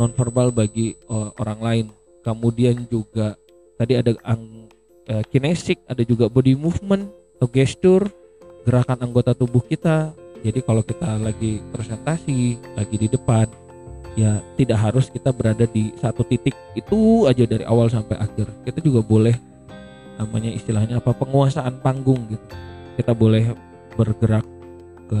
nonverbal 0.00 0.48
bagi 0.48 0.96
uh, 1.12 1.28
orang 1.36 1.60
lain 1.60 1.86
kemudian 2.24 2.88
juga 2.88 3.36
tadi 3.76 3.96
ada 3.96 4.16
ang, 4.24 4.68
uh, 5.12 5.24
kinesik 5.28 5.84
ada 5.84 6.00
juga 6.04 6.32
body 6.32 6.56
movement 6.56 7.08
atau 7.36 7.48
gesture 7.52 8.08
gerakan 8.64 9.00
anggota 9.00 9.32
tubuh 9.32 9.64
kita. 9.64 10.12
Jadi 10.40 10.60
kalau 10.64 10.80
kita 10.80 11.20
lagi 11.20 11.60
presentasi, 11.68 12.56
lagi 12.72 12.96
di 12.96 13.08
depan, 13.12 13.44
ya 14.16 14.40
tidak 14.56 14.78
harus 14.80 15.12
kita 15.12 15.36
berada 15.36 15.68
di 15.68 15.92
satu 16.00 16.24
titik 16.24 16.56
itu 16.72 17.28
aja 17.28 17.44
dari 17.44 17.64
awal 17.68 17.92
sampai 17.92 18.16
akhir. 18.16 18.48
Kita 18.64 18.80
juga 18.80 19.04
boleh 19.04 19.36
namanya 20.16 20.48
istilahnya 20.52 21.00
apa 21.00 21.12
penguasaan 21.12 21.80
panggung 21.84 22.24
gitu. 22.32 22.46
Kita 22.96 23.12
boleh 23.12 23.52
bergerak 24.00 24.44
ke 25.12 25.20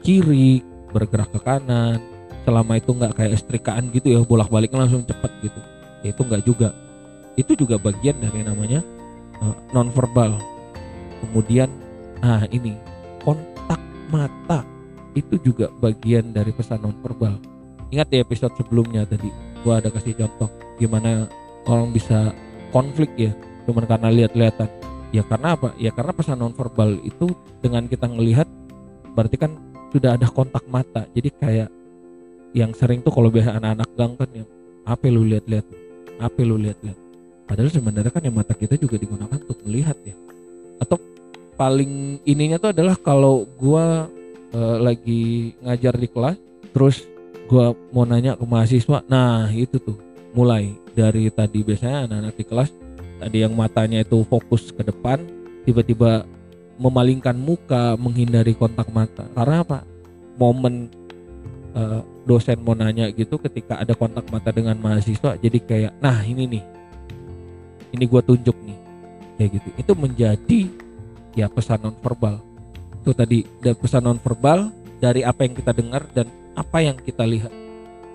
kiri, 0.00 0.64
bergerak 0.92 1.28
ke 1.36 1.40
kanan. 1.44 2.00
Selama 2.46 2.78
itu 2.78 2.94
nggak 2.94 3.12
kayak 3.18 3.34
setrikaan 3.42 3.90
gitu 3.90 4.14
ya, 4.14 4.22
bolak-balik 4.22 4.70
langsung 4.70 5.02
cepat 5.02 5.34
gitu. 5.42 5.60
Ya 6.06 6.14
itu 6.14 6.22
nggak 6.22 6.42
juga. 6.46 6.70
Itu 7.34 7.58
juga 7.58 7.76
bagian 7.76 8.22
dari 8.22 8.46
namanya 8.46 8.80
uh, 9.42 9.50
eh, 9.50 9.54
non 9.74 9.90
verbal. 9.90 10.38
Kemudian 11.20 11.68
Nah 12.22 12.48
ini 12.52 12.76
kontak 13.20 13.80
mata 14.08 14.64
itu 15.16 15.40
juga 15.40 15.72
bagian 15.80 16.32
dari 16.32 16.52
pesan 16.52 16.84
nonverbal. 16.84 17.36
Ingat 17.92 18.08
ya 18.12 18.20
episode 18.24 18.54
sebelumnya 18.58 19.06
tadi 19.06 19.30
gua 19.64 19.80
ada 19.80 19.88
kasih 19.94 20.14
contoh 20.14 20.50
gimana 20.76 21.30
orang 21.66 21.90
bisa 21.94 22.34
konflik 22.70 23.10
ya 23.16 23.32
cuman 23.64 23.84
karena 23.88 24.08
lihat-lihatan. 24.12 24.68
Ya 25.14 25.22
karena 25.24 25.54
apa? 25.54 25.72
Ya 25.80 25.94
karena 25.94 26.12
pesan 26.12 26.42
nonverbal 26.42 26.98
itu 27.06 27.30
dengan 27.62 27.86
kita 27.88 28.10
ngelihat 28.10 28.48
berarti 29.16 29.36
kan 29.38 29.54
sudah 29.94 30.18
ada 30.18 30.28
kontak 30.28 30.66
mata. 30.68 31.08
Jadi 31.14 31.30
kayak 31.32 31.68
yang 32.56 32.72
sering 32.72 33.04
tuh 33.04 33.12
kalau 33.12 33.28
biasa 33.28 33.60
anak-anak 33.60 33.90
gang 33.92 34.12
kan 34.16 34.30
yang 34.32 34.48
apa 34.88 35.04
lu 35.12 35.28
lihat-lihat, 35.28 35.66
apa 36.16 36.40
lu 36.40 36.56
lihat-lihat. 36.56 36.98
Padahal 37.44 37.68
sebenarnya 37.68 38.10
kan 38.10 38.24
yang 38.24 38.34
mata 38.34 38.56
kita 38.56 38.80
juga 38.80 38.96
digunakan 38.96 39.36
untuk 39.36 39.60
melihat 39.68 39.94
ya. 40.02 40.16
Atau 40.80 40.96
paling 41.60 42.24
ininya 42.24 42.56
tuh 42.56 42.72
adalah 42.72 42.96
kalau 42.96 43.44
gua 43.60 44.08
uh, 44.56 44.76
lagi 44.80 45.52
ngajar 45.64 45.96
di 45.96 46.08
kelas 46.08 46.36
terus 46.72 47.08
gua 47.48 47.72
mau 47.92 48.04
nanya 48.04 48.36
ke 48.36 48.44
mahasiswa 48.44 49.00
nah 49.08 49.48
itu 49.48 49.80
tuh 49.80 49.96
mulai 50.36 50.76
dari 50.92 51.32
tadi 51.32 51.64
biasanya 51.64 52.04
anak-anak 52.04 52.34
di 52.36 52.44
kelas 52.44 52.70
tadi 53.16 53.36
yang 53.40 53.56
matanya 53.56 54.04
itu 54.04 54.20
fokus 54.28 54.68
ke 54.68 54.84
depan 54.84 55.24
tiba-tiba 55.64 56.28
memalingkan 56.76 57.32
muka 57.32 57.96
menghindari 57.96 58.52
kontak 58.52 58.92
mata 58.92 59.24
karena 59.32 59.64
apa 59.64 59.78
momen 60.36 60.92
uh, 61.76 62.00
dosen 62.24 62.58
mau 62.64 62.72
nanya 62.72 63.12
gitu 63.12 63.36
ketika 63.36 63.76
ada 63.78 63.92
kontak 63.92 64.24
mata 64.32 64.48
dengan 64.50 64.74
mahasiswa 64.80 65.36
jadi 65.36 65.58
kayak 65.60 65.92
nah 66.00 66.24
ini 66.24 66.48
nih. 66.58 66.64
Ini 67.94 68.04
gua 68.08 68.24
tunjuk 68.24 68.56
nih. 68.64 68.78
Kayak 69.36 69.50
gitu. 69.60 69.68
Itu 69.76 69.92
menjadi 69.94 70.60
ya 71.36 71.46
pesan 71.52 71.84
nonverbal. 71.84 72.40
Itu 73.04 73.12
tadi 73.12 73.44
dan 73.60 73.76
pesan 73.76 74.08
nonverbal 74.08 74.72
dari 74.98 75.22
apa 75.22 75.44
yang 75.44 75.54
kita 75.54 75.72
dengar 75.76 76.02
dan 76.16 76.26
apa 76.56 76.78
yang 76.80 76.96
kita 76.96 77.22
lihat. 77.28 77.52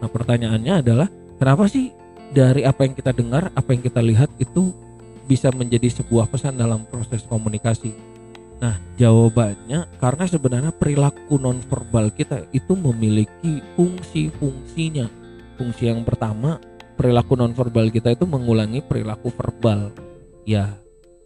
Nah 0.02 0.10
pertanyaannya 0.10 0.82
adalah 0.82 1.08
kenapa 1.38 1.70
sih 1.70 1.94
dari 2.34 2.66
apa 2.66 2.88
yang 2.88 2.98
kita 2.98 3.14
dengar 3.14 3.54
apa 3.54 3.70
yang 3.72 3.86
kita 3.86 4.02
lihat 4.02 4.34
itu 4.42 4.74
bisa 5.30 5.54
menjadi 5.54 6.02
sebuah 6.02 6.28
pesan 6.28 6.58
dalam 6.58 6.84
proses 6.90 7.24
komunikasi 7.24 8.11
Nah, 8.62 8.78
jawabannya 8.96 9.90
karena 9.98 10.24
sebenarnya 10.30 10.70
perilaku 10.70 11.42
nonverbal 11.42 12.14
kita 12.14 12.46
itu 12.54 12.78
memiliki 12.78 13.58
fungsi-fungsinya. 13.74 15.10
Fungsi 15.58 15.90
yang 15.90 16.06
pertama, 16.06 16.62
perilaku 16.94 17.34
nonverbal 17.34 17.90
kita 17.90 18.14
itu 18.14 18.30
mengulangi 18.30 18.86
perilaku 18.86 19.34
verbal. 19.34 19.90
Ya, 20.46 20.78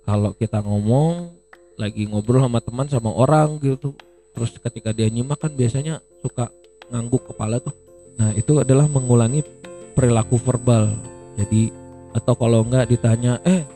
kalau 0.08 0.32
kita 0.32 0.64
ngomong 0.64 1.36
lagi 1.76 2.08
ngobrol 2.08 2.40
sama 2.40 2.64
teman 2.64 2.88
sama 2.88 3.12
orang 3.12 3.60
gitu 3.60 3.92
terus 4.32 4.56
ketika 4.56 4.92
dia 4.96 5.12
nyimak 5.12 5.40
kan 5.40 5.52
biasanya 5.52 6.00
suka 6.24 6.48
ngangguk 6.92 7.32
kepala 7.32 7.60
tuh 7.60 7.76
nah 8.16 8.32
itu 8.32 8.56
adalah 8.60 8.88
mengulangi 8.88 9.44
perilaku 9.92 10.40
verbal 10.40 10.96
jadi 11.36 11.72
atau 12.16 12.34
kalau 12.36 12.64
enggak 12.64 12.88
ditanya 12.88 13.44
eh 13.44 13.68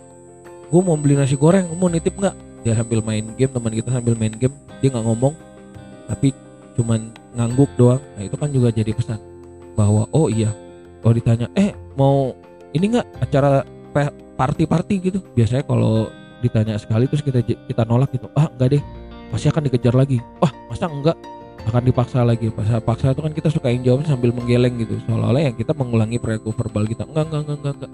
gue 0.72 0.82
mau 0.84 0.96
beli 0.96 1.20
nasi 1.20 1.36
goreng 1.36 1.68
mau 1.75 1.92
nitip 1.92 2.16
nggak 2.16 2.49
dia 2.63 2.74
sambil 2.75 3.00
main 3.04 3.25
game 3.39 3.51
teman 3.51 3.72
kita 3.72 3.89
sambil 3.92 4.13
main 4.20 4.34
game 4.36 4.56
dia 4.84 4.89
nggak 4.92 5.06
ngomong 5.06 5.34
tapi 6.10 6.34
cuman 6.80 7.12
ngangguk 7.36 7.70
doang. 7.75 8.01
Nah 8.18 8.24
itu 8.25 8.36
kan 8.39 8.50
juga 8.50 8.72
jadi 8.72 8.92
pesan 8.96 9.20
bahwa 9.75 10.08
oh 10.16 10.28
iya 10.32 10.51
kalau 11.00 11.13
ditanya 11.16 11.48
eh 11.56 11.72
mau 11.96 12.34
ini 12.72 12.96
nggak 12.98 13.08
acara 13.24 13.63
party 14.39 14.63
party 14.66 14.96
gitu? 15.12 15.20
Biasanya 15.36 15.63
kalau 15.68 16.10
ditanya 16.39 16.80
sekali 16.80 17.06
terus 17.12 17.20
kita 17.20 17.44
kita 17.44 17.84
nolak 17.84 18.16
gitu 18.16 18.32
ah 18.39 18.48
enggak 18.56 18.80
deh 18.80 18.84
pasti 19.30 19.48
akan 19.51 19.68
dikejar 19.68 19.94
lagi. 19.94 20.18
Wah 20.39 20.51
masa 20.72 20.88
enggak 20.88 21.18
akan 21.68 21.84
dipaksa 21.84 22.24
lagi. 22.24 22.48
Pas 22.50 22.68
paksa 22.82 23.12
itu 23.12 23.22
kan 23.22 23.34
kita 23.36 23.50
suka 23.51 23.68
yang 23.70 23.84
jawab 23.84 24.08
sambil 24.08 24.32
menggeleng 24.32 24.80
gitu. 24.80 24.98
Seolah-olah 25.06 25.51
yang 25.51 25.56
kita 25.60 25.75
mengulangi 25.75 26.18
perilaku 26.18 26.56
verbal 26.56 26.88
kita. 26.88 27.04
Enggak 27.06 27.24
enggak 27.30 27.42
enggak 27.44 27.58
enggak, 27.60 27.75
enggak. 27.78 27.94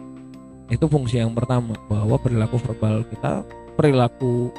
itu 0.65 0.85
fungsi 0.89 1.21
yang 1.21 1.29
pertama 1.29 1.77
bahwa 1.85 2.17
perilaku 2.17 2.57
verbal 2.57 3.05
kita 3.05 3.45
perilaku 3.75 4.49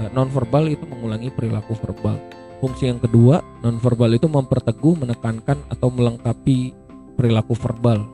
eh, 0.00 0.10
non 0.14 0.30
verbal 0.30 0.70
itu 0.70 0.86
mengulangi 0.86 1.28
perilaku 1.34 1.74
verbal. 1.76 2.16
Fungsi 2.62 2.88
yang 2.88 3.02
kedua 3.02 3.42
non 3.66 3.76
verbal 3.82 4.14
itu 4.14 4.30
memperteguh 4.30 4.94
menekankan 5.04 5.58
atau 5.68 5.88
melengkapi 5.90 6.72
perilaku 7.18 7.52
verbal. 7.58 8.06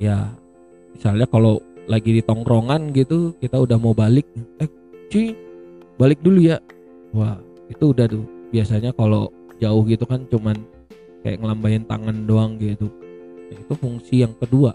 Ya 0.00 0.32
misalnya 0.94 1.28
kalau 1.28 1.60
lagi 1.86 2.18
di 2.18 2.22
tongkrongan 2.22 2.90
gitu 2.94 3.34
kita 3.38 3.62
udah 3.62 3.78
mau 3.78 3.94
balik 3.94 4.26
eh 4.62 4.70
cuy 5.10 5.34
balik 5.98 6.22
dulu 6.22 6.40
ya. 6.40 6.62
Wah 7.12 7.36
itu 7.68 7.90
udah 7.92 8.06
tuh. 8.06 8.24
Biasanya 8.54 8.94
kalau 8.94 9.28
jauh 9.58 9.82
gitu 9.88 10.06
kan 10.06 10.22
cuman 10.30 10.56
kayak 11.26 11.42
ngelambain 11.42 11.82
tangan 11.90 12.16
doang 12.28 12.54
gitu. 12.62 12.86
Nah, 13.50 13.58
itu 13.58 13.74
fungsi 13.74 14.22
yang 14.22 14.34
kedua. 14.38 14.74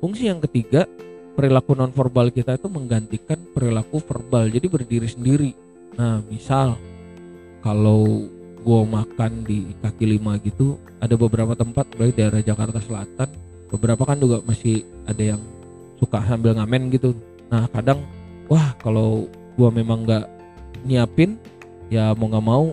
Fungsi 0.00 0.26
yang 0.26 0.40
ketiga 0.42 0.88
perilaku 1.34 1.72
nonverbal 1.78 2.28
kita 2.34 2.58
itu 2.58 2.68
menggantikan 2.68 3.38
perilaku 3.54 4.02
verbal. 4.02 4.50
Jadi 4.50 4.66
berdiri 4.66 5.08
sendiri. 5.08 5.50
Nah 5.96 6.22
misal 6.26 6.76
kalau 7.64 8.26
gua 8.60 8.84
makan 8.84 9.44
di 9.44 9.72
kaki 9.80 10.04
lima 10.04 10.36
gitu 10.44 10.76
ada 11.00 11.16
beberapa 11.16 11.56
tempat 11.56 11.88
baik 11.96 12.16
daerah 12.16 12.44
Jakarta 12.44 12.76
Selatan 12.80 13.32
beberapa 13.72 14.04
kan 14.04 14.20
juga 14.20 14.44
masih 14.44 14.84
ada 15.08 15.36
yang 15.36 15.42
suka 15.96 16.20
sambil 16.26 16.56
ngamen 16.56 16.92
gitu. 16.92 17.16
Nah 17.48 17.70
kadang 17.72 18.04
wah 18.50 18.76
kalau 18.82 19.30
gua 19.56 19.72
memang 19.72 20.04
nggak 20.04 20.26
nyiapin 20.84 21.40
ya 21.88 22.12
mau 22.16 22.28
nggak 22.28 22.44
mau 22.44 22.64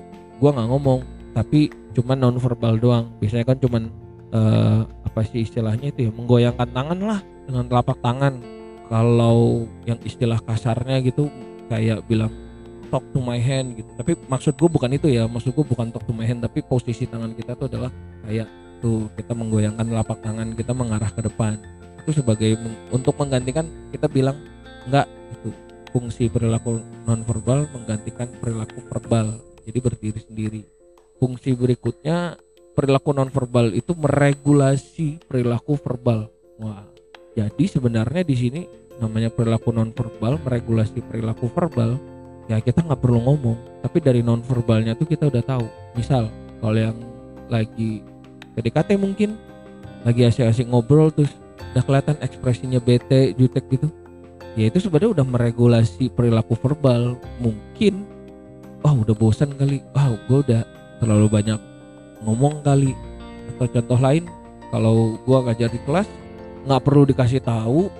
gua 0.42 0.52
nggak 0.56 0.70
ngomong. 0.72 1.02
Tapi 1.38 1.70
cuman 1.94 2.18
non 2.18 2.38
verbal 2.42 2.76
doang. 2.82 3.06
Biasanya 3.22 3.46
kan 3.46 3.58
cuman 3.62 3.84
uh, 4.34 4.82
apa 5.06 5.22
sih 5.28 5.46
istilahnya 5.46 5.94
itu 5.94 6.10
ya 6.10 6.12
menggoyangkan 6.12 6.70
tangan 6.74 7.00
lah 7.00 7.22
dengan 7.48 7.66
telapak 7.72 7.98
tangan. 8.04 8.44
Kalau 8.88 9.68
yang 9.84 10.00
istilah 10.04 10.40
kasarnya 10.44 11.04
gitu 11.04 11.28
kayak 11.68 12.04
bilang 12.08 12.32
talk 12.88 13.04
to 13.12 13.20
my 13.20 13.40
hand 13.40 13.76
gitu. 13.76 13.90
Tapi 13.96 14.16
maksud 14.28 14.56
gue 14.56 14.70
bukan 14.70 14.92
itu 14.96 15.08
ya 15.12 15.28
maksud 15.28 15.56
gue 15.56 15.66
bukan 15.68 15.92
talk 15.92 16.04
to 16.08 16.16
my 16.16 16.24
hand 16.28 16.44
tapi 16.44 16.64
posisi 16.64 17.08
tangan 17.08 17.36
kita 17.36 17.56
tuh 17.56 17.68
adalah 17.68 17.92
kayak 18.28 18.48
tuh 18.80 19.10
kita 19.18 19.34
menggoyangkan 19.34 19.86
telapak 19.88 20.20
tangan 20.24 20.56
kita 20.56 20.72
mengarah 20.72 21.12
ke 21.12 21.22
depan. 21.24 21.60
Itu 22.04 22.16
sebagai 22.16 22.56
untuk 22.92 23.16
menggantikan 23.20 23.68
kita 23.92 24.08
bilang 24.08 24.40
enggak 24.88 25.08
itu 25.36 25.52
fungsi 25.92 26.32
perilaku 26.32 26.80
nonverbal 27.04 27.68
menggantikan 27.76 28.32
perilaku 28.40 28.80
verbal 28.88 29.40
jadi 29.68 29.80
berdiri 29.84 30.20
sendiri. 30.24 30.62
Fungsi 31.20 31.52
berikutnya 31.58 32.40
perilaku 32.72 33.12
nonverbal 33.12 33.76
itu 33.76 33.92
meregulasi 33.98 35.28
perilaku 35.28 35.76
verbal. 35.76 36.32
Wah 36.62 36.97
jadi 37.38 37.64
sebenarnya 37.70 38.26
di 38.26 38.34
sini 38.34 38.62
namanya 38.98 39.30
perilaku 39.30 39.70
nonverbal 39.70 40.42
meregulasi 40.42 41.06
perilaku 41.06 41.46
verbal 41.54 42.02
ya 42.50 42.58
kita 42.58 42.82
nggak 42.82 42.98
perlu 42.98 43.22
ngomong. 43.22 43.86
Tapi 43.86 44.02
dari 44.02 44.26
nonverbalnya 44.26 44.98
tuh 44.98 45.06
kita 45.06 45.30
udah 45.30 45.44
tahu. 45.46 45.70
Misal 45.94 46.34
kalau 46.58 46.80
yang 46.82 46.98
lagi 47.46 48.02
PDKT 48.58 48.98
mungkin 48.98 49.38
lagi 50.02 50.26
asik-asik 50.26 50.66
ngobrol 50.66 51.14
terus 51.14 51.30
udah 51.76 51.84
kelihatan 51.86 52.18
ekspresinya 52.26 52.82
bete 52.82 53.38
jutek 53.38 53.70
gitu. 53.70 53.86
Ya 54.58 54.74
itu 54.74 54.82
sebenarnya 54.82 55.22
udah 55.22 55.26
meregulasi 55.30 56.10
perilaku 56.10 56.58
verbal. 56.58 57.22
Mungkin 57.38 58.02
wah 58.82 58.98
udah 58.98 59.14
bosan 59.14 59.54
kali. 59.54 59.86
Wah 59.94 60.10
gue 60.26 60.40
udah 60.42 60.66
terlalu 60.98 61.30
banyak 61.30 61.62
ngomong 62.26 62.66
kali. 62.66 62.98
Atau 63.54 63.70
contoh 63.78 64.00
lain 64.02 64.26
kalau 64.74 65.22
gue 65.22 65.38
ngajar 65.38 65.70
di 65.70 65.78
kelas 65.86 66.10
nggak 66.66 66.82
perlu 66.82 67.04
dikasih 67.06 67.44
tahu 67.44 67.92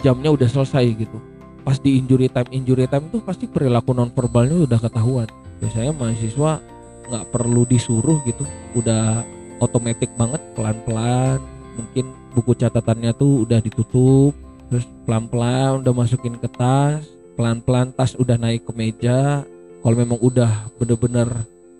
jamnya 0.00 0.30
udah 0.30 0.48
selesai 0.48 0.84
gitu. 0.94 1.18
Pas 1.66 1.76
di 1.76 2.00
injury 2.00 2.32
time 2.32 2.48
injury 2.54 2.88
time 2.88 3.12
tuh 3.12 3.20
pasti 3.20 3.44
perilaku 3.44 3.92
nonverbalnya 3.92 4.64
udah 4.64 4.78
ketahuan. 4.80 5.28
Biasanya 5.60 5.92
mahasiswa 5.92 6.62
nggak 7.10 7.24
perlu 7.34 7.62
disuruh 7.68 8.22
gitu. 8.24 8.46
Udah 8.78 9.26
otomatis 9.58 10.08
banget 10.16 10.40
pelan-pelan. 10.54 11.42
Mungkin 11.76 12.06
buku 12.34 12.56
catatannya 12.58 13.12
tuh 13.14 13.44
udah 13.46 13.58
ditutup 13.60 14.32
terus 14.68 14.84
pelan-pelan 15.08 15.84
udah 15.84 15.92
masukin 15.92 16.38
ke 16.40 16.48
tas. 16.48 17.04
Pelan-pelan 17.36 17.94
tas 17.94 18.16
udah 18.16 18.38
naik 18.38 18.64
ke 18.66 18.72
meja. 18.74 19.44
Kalau 19.78 19.94
memang 19.94 20.18
udah 20.18 20.72
bener-bener 20.74 21.28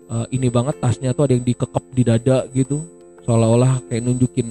uh, 0.07 0.25
ini 0.31 0.47
banget 0.47 0.79
tasnya 0.79 1.11
tuh 1.11 1.27
ada 1.27 1.33
yang 1.35 1.43
dikekep 1.43 1.85
di 1.91 2.03
dada 2.03 2.37
gitu. 2.51 2.83
Seolah-olah 3.27 3.83
kayak 3.91 4.07
nunjukin 4.07 4.47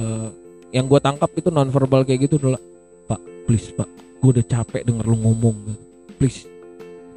uh, 0.00 0.28
yang 0.70 0.86
gue 0.86 1.00
tangkap 1.02 1.30
itu 1.34 1.50
nonverbal 1.50 2.06
kayak 2.06 2.30
gitu 2.30 2.38
adalah 2.38 2.62
pak 3.10 3.20
please 3.46 3.70
pak. 3.74 3.88
Gue 4.20 4.36
udah 4.36 4.46
capek 4.46 4.84
denger 4.84 5.06
lu 5.06 5.16
ngomong 5.18 5.56
please 6.18 6.50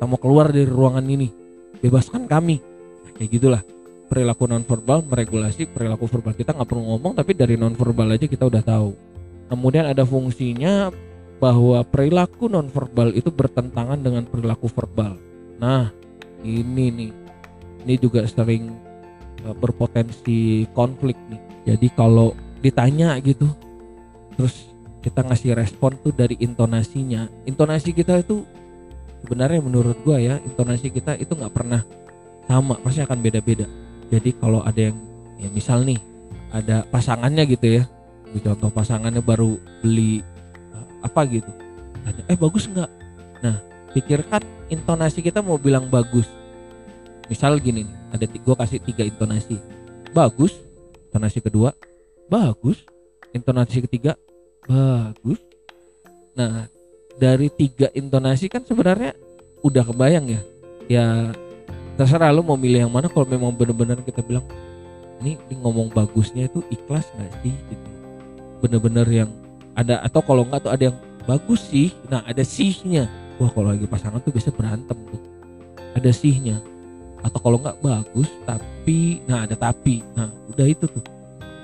kita 0.04 0.12
mau 0.12 0.20
keluar 0.20 0.52
dari 0.52 0.68
ruangan 0.68 1.08
ini. 1.08 1.32
Bebaskan 1.80 2.28
kami. 2.28 2.60
Nah, 3.08 3.12
kayak 3.16 3.40
gitulah. 3.40 3.64
Perilaku 4.12 4.52
nonverbal 4.52 5.00
meregulasi 5.00 5.72
perilaku 5.72 6.12
verbal 6.12 6.36
kita. 6.36 6.52
Nggak 6.52 6.68
perlu 6.68 6.84
ngomong 6.92 7.16
tapi 7.16 7.32
dari 7.32 7.56
nonverbal 7.56 8.12
aja 8.12 8.28
kita 8.28 8.44
udah 8.52 8.60
tahu. 8.60 8.92
Kemudian 9.48 9.88
ada 9.88 10.04
fungsinya 10.04 10.92
bahwa 11.40 11.80
perilaku 11.88 12.52
nonverbal 12.52 13.16
itu 13.16 13.32
bertentangan 13.32 13.96
dengan 14.04 14.28
perilaku 14.28 14.68
verbal. 14.68 15.16
Nah 15.56 15.96
ini 16.44 16.92
nih. 16.92 17.12
Ini 17.88 17.96
juga 17.96 18.28
sering 18.28 18.76
e, 19.40 19.56
berpotensi 19.56 20.68
konflik 20.76 21.16
nih. 21.32 21.40
Jadi 21.72 21.88
kalau 21.96 22.36
ditanya 22.64 23.20
gitu. 23.20 23.52
Terus 24.40 24.72
kita 25.04 25.20
ngasih 25.28 25.52
respon 25.60 26.00
tuh 26.00 26.16
dari 26.16 26.40
intonasinya. 26.40 27.28
Intonasi 27.44 27.92
kita 27.92 28.24
itu 28.24 28.48
sebenarnya 29.20 29.60
menurut 29.60 30.00
gua 30.08 30.18
ya 30.18 30.40
intonasi 30.40 30.88
kita 30.88 31.20
itu 31.20 31.36
nggak 31.36 31.52
pernah 31.52 31.84
sama 32.48 32.80
pasti 32.80 33.04
akan 33.04 33.20
beda-beda. 33.20 33.68
Jadi 34.08 34.32
kalau 34.40 34.64
ada 34.64 34.80
yang 34.80 34.98
ya 35.36 35.52
misal 35.52 35.84
nih 35.84 36.00
ada 36.56 36.88
pasangannya 36.88 37.44
gitu 37.52 37.84
ya. 37.84 37.84
Contoh 38.34 38.74
pasangannya 38.74 39.22
baru 39.22 39.60
beli 39.84 40.24
eh, 40.74 40.86
apa 41.04 41.22
gitu. 41.28 41.52
Eh 42.32 42.40
bagus 42.40 42.72
nggak? 42.72 42.90
Nah 43.44 43.60
pikirkan 43.92 44.42
intonasi 44.72 45.20
kita 45.20 45.44
mau 45.44 45.60
bilang 45.60 45.92
bagus. 45.92 46.26
Misal 47.28 47.60
gini 47.60 47.84
ada 48.16 48.24
gue 48.24 48.56
kasih 48.56 48.80
tiga 48.80 49.04
intonasi. 49.04 49.60
Bagus 50.16 50.56
intonasi 51.12 51.44
kedua 51.44 51.76
bagus. 52.28 52.84
Intonasi 53.34 53.84
ketiga 53.86 54.14
bagus. 54.68 55.42
Nah 56.38 56.70
dari 57.18 57.50
tiga 57.54 57.90
intonasi 57.94 58.50
kan 58.50 58.62
sebenarnya 58.66 59.14
udah 59.62 59.84
kebayang 59.86 60.26
ya. 60.30 60.42
Ya 60.90 61.06
terserah 61.96 62.34
lu 62.34 62.42
mau 62.42 62.58
milih 62.58 62.90
yang 62.90 62.94
mana 62.94 63.08
kalau 63.10 63.26
memang 63.30 63.54
bener-bener 63.54 64.02
kita 64.02 64.26
bilang 64.26 64.44
ini, 65.22 65.40
ini 65.48 65.56
ngomong 65.64 65.94
bagusnya 65.94 66.52
itu 66.52 66.60
ikhlas 66.68 67.08
gak 67.16 67.32
sih? 67.40 67.54
Gitu. 67.54 67.90
Bener-bener 68.60 69.08
yang 69.08 69.30
ada 69.74 70.04
atau 70.04 70.20
kalau 70.20 70.44
enggak 70.44 70.68
tuh 70.68 70.74
ada 70.74 70.84
yang 70.92 70.98
bagus 71.24 71.64
sih. 71.72 71.96
Nah 72.12 72.22
ada 72.28 72.44
sihnya. 72.44 73.08
Wah 73.40 73.50
kalau 73.50 73.74
lagi 73.74 73.88
pasangan 73.88 74.20
tuh 74.22 74.36
biasa 74.36 74.52
berantem 74.52 74.98
tuh. 75.10 75.22
Ada 75.96 76.12
sihnya. 76.12 76.60
Atau 77.24 77.40
kalau 77.40 77.58
enggak 77.62 77.80
bagus 77.80 78.30
tapi 78.44 79.24
nah 79.30 79.48
ada 79.48 79.56
tapi. 79.56 80.04
Nah 80.14 80.28
udah 80.52 80.68
itu 80.68 80.86
tuh. 80.86 81.04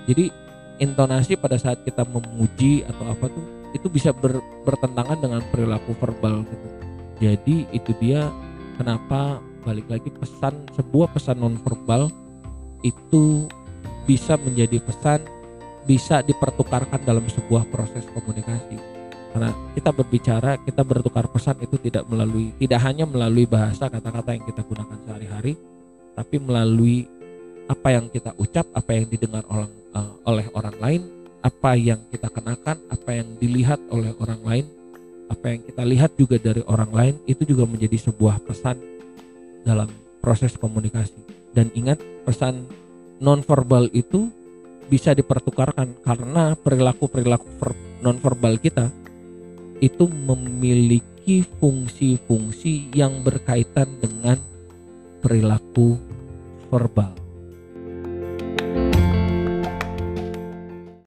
Jadi 0.08 0.32
intonasi 0.80 1.36
pada 1.36 1.60
saat 1.60 1.84
kita 1.84 2.08
memuji 2.08 2.88
atau 2.88 3.12
apa 3.12 3.28
tuh 3.28 3.46
itu 3.76 3.88
bisa 3.92 4.10
ber, 4.16 4.42
bertentangan 4.66 5.20
dengan 5.20 5.42
perilaku 5.54 5.94
verbal 6.00 6.42
gitu. 6.48 6.68
Jadi 7.20 7.56
itu 7.76 7.92
dia 8.00 8.32
kenapa 8.80 9.44
balik 9.68 9.86
lagi 9.92 10.10
pesan 10.10 10.66
sebuah 10.74 11.12
pesan 11.12 11.44
nonverbal 11.44 12.08
itu 12.82 13.46
bisa 14.08 14.40
menjadi 14.40 14.80
pesan 14.82 15.22
bisa 15.84 16.24
dipertukarkan 16.24 17.04
dalam 17.04 17.28
sebuah 17.28 17.68
proses 17.70 18.08
komunikasi. 18.16 18.80
Karena 19.30 19.54
kita 19.78 19.94
berbicara, 19.94 20.58
kita 20.66 20.82
bertukar 20.82 21.30
pesan 21.30 21.62
itu 21.62 21.78
tidak 21.78 22.10
melalui 22.10 22.50
tidak 22.58 22.82
hanya 22.82 23.06
melalui 23.06 23.46
bahasa 23.46 23.86
kata-kata 23.86 24.34
yang 24.34 24.46
kita 24.48 24.66
gunakan 24.66 24.98
sehari-hari, 25.06 25.54
tapi 26.18 26.36
melalui 26.42 27.06
apa 27.70 27.94
yang 27.94 28.10
kita 28.10 28.34
ucap, 28.42 28.66
apa 28.74 28.98
yang 28.98 29.06
didengar 29.06 29.46
orang 29.46 29.70
uh, 29.96 30.12
oleh 30.28 30.46
orang 30.54 30.78
lain, 30.80 31.02
apa 31.40 31.76
yang 31.80 32.00
kita 32.12 32.28
kenakan, 32.28 32.78
apa 32.92 33.10
yang 33.16 33.28
dilihat 33.40 33.80
oleh 33.90 34.12
orang 34.20 34.42
lain, 34.44 34.66
apa 35.30 35.46
yang 35.56 35.62
kita 35.64 35.84
lihat 35.86 36.12
juga 36.18 36.36
dari 36.42 36.66
orang 36.66 36.92
lain 36.92 37.16
itu 37.30 37.46
juga 37.46 37.70
menjadi 37.70 38.10
sebuah 38.10 38.42
pesan 38.44 38.78
dalam 39.64 39.88
proses 40.20 40.58
komunikasi. 40.58 41.22
Dan 41.54 41.74
ingat 41.74 42.02
pesan 42.26 42.66
nonverbal 43.22 43.90
itu 43.94 44.30
bisa 44.90 45.14
dipertukarkan 45.14 46.02
karena 46.02 46.58
perilaku-perilaku 46.58 47.48
nonverbal 48.02 48.58
kita 48.58 48.90
itu 49.80 50.10
memiliki 50.10 51.46
fungsi-fungsi 51.62 52.92
yang 52.92 53.22
berkaitan 53.22 53.88
dengan 54.02 54.42
perilaku 55.22 55.96
verbal. 56.68 57.16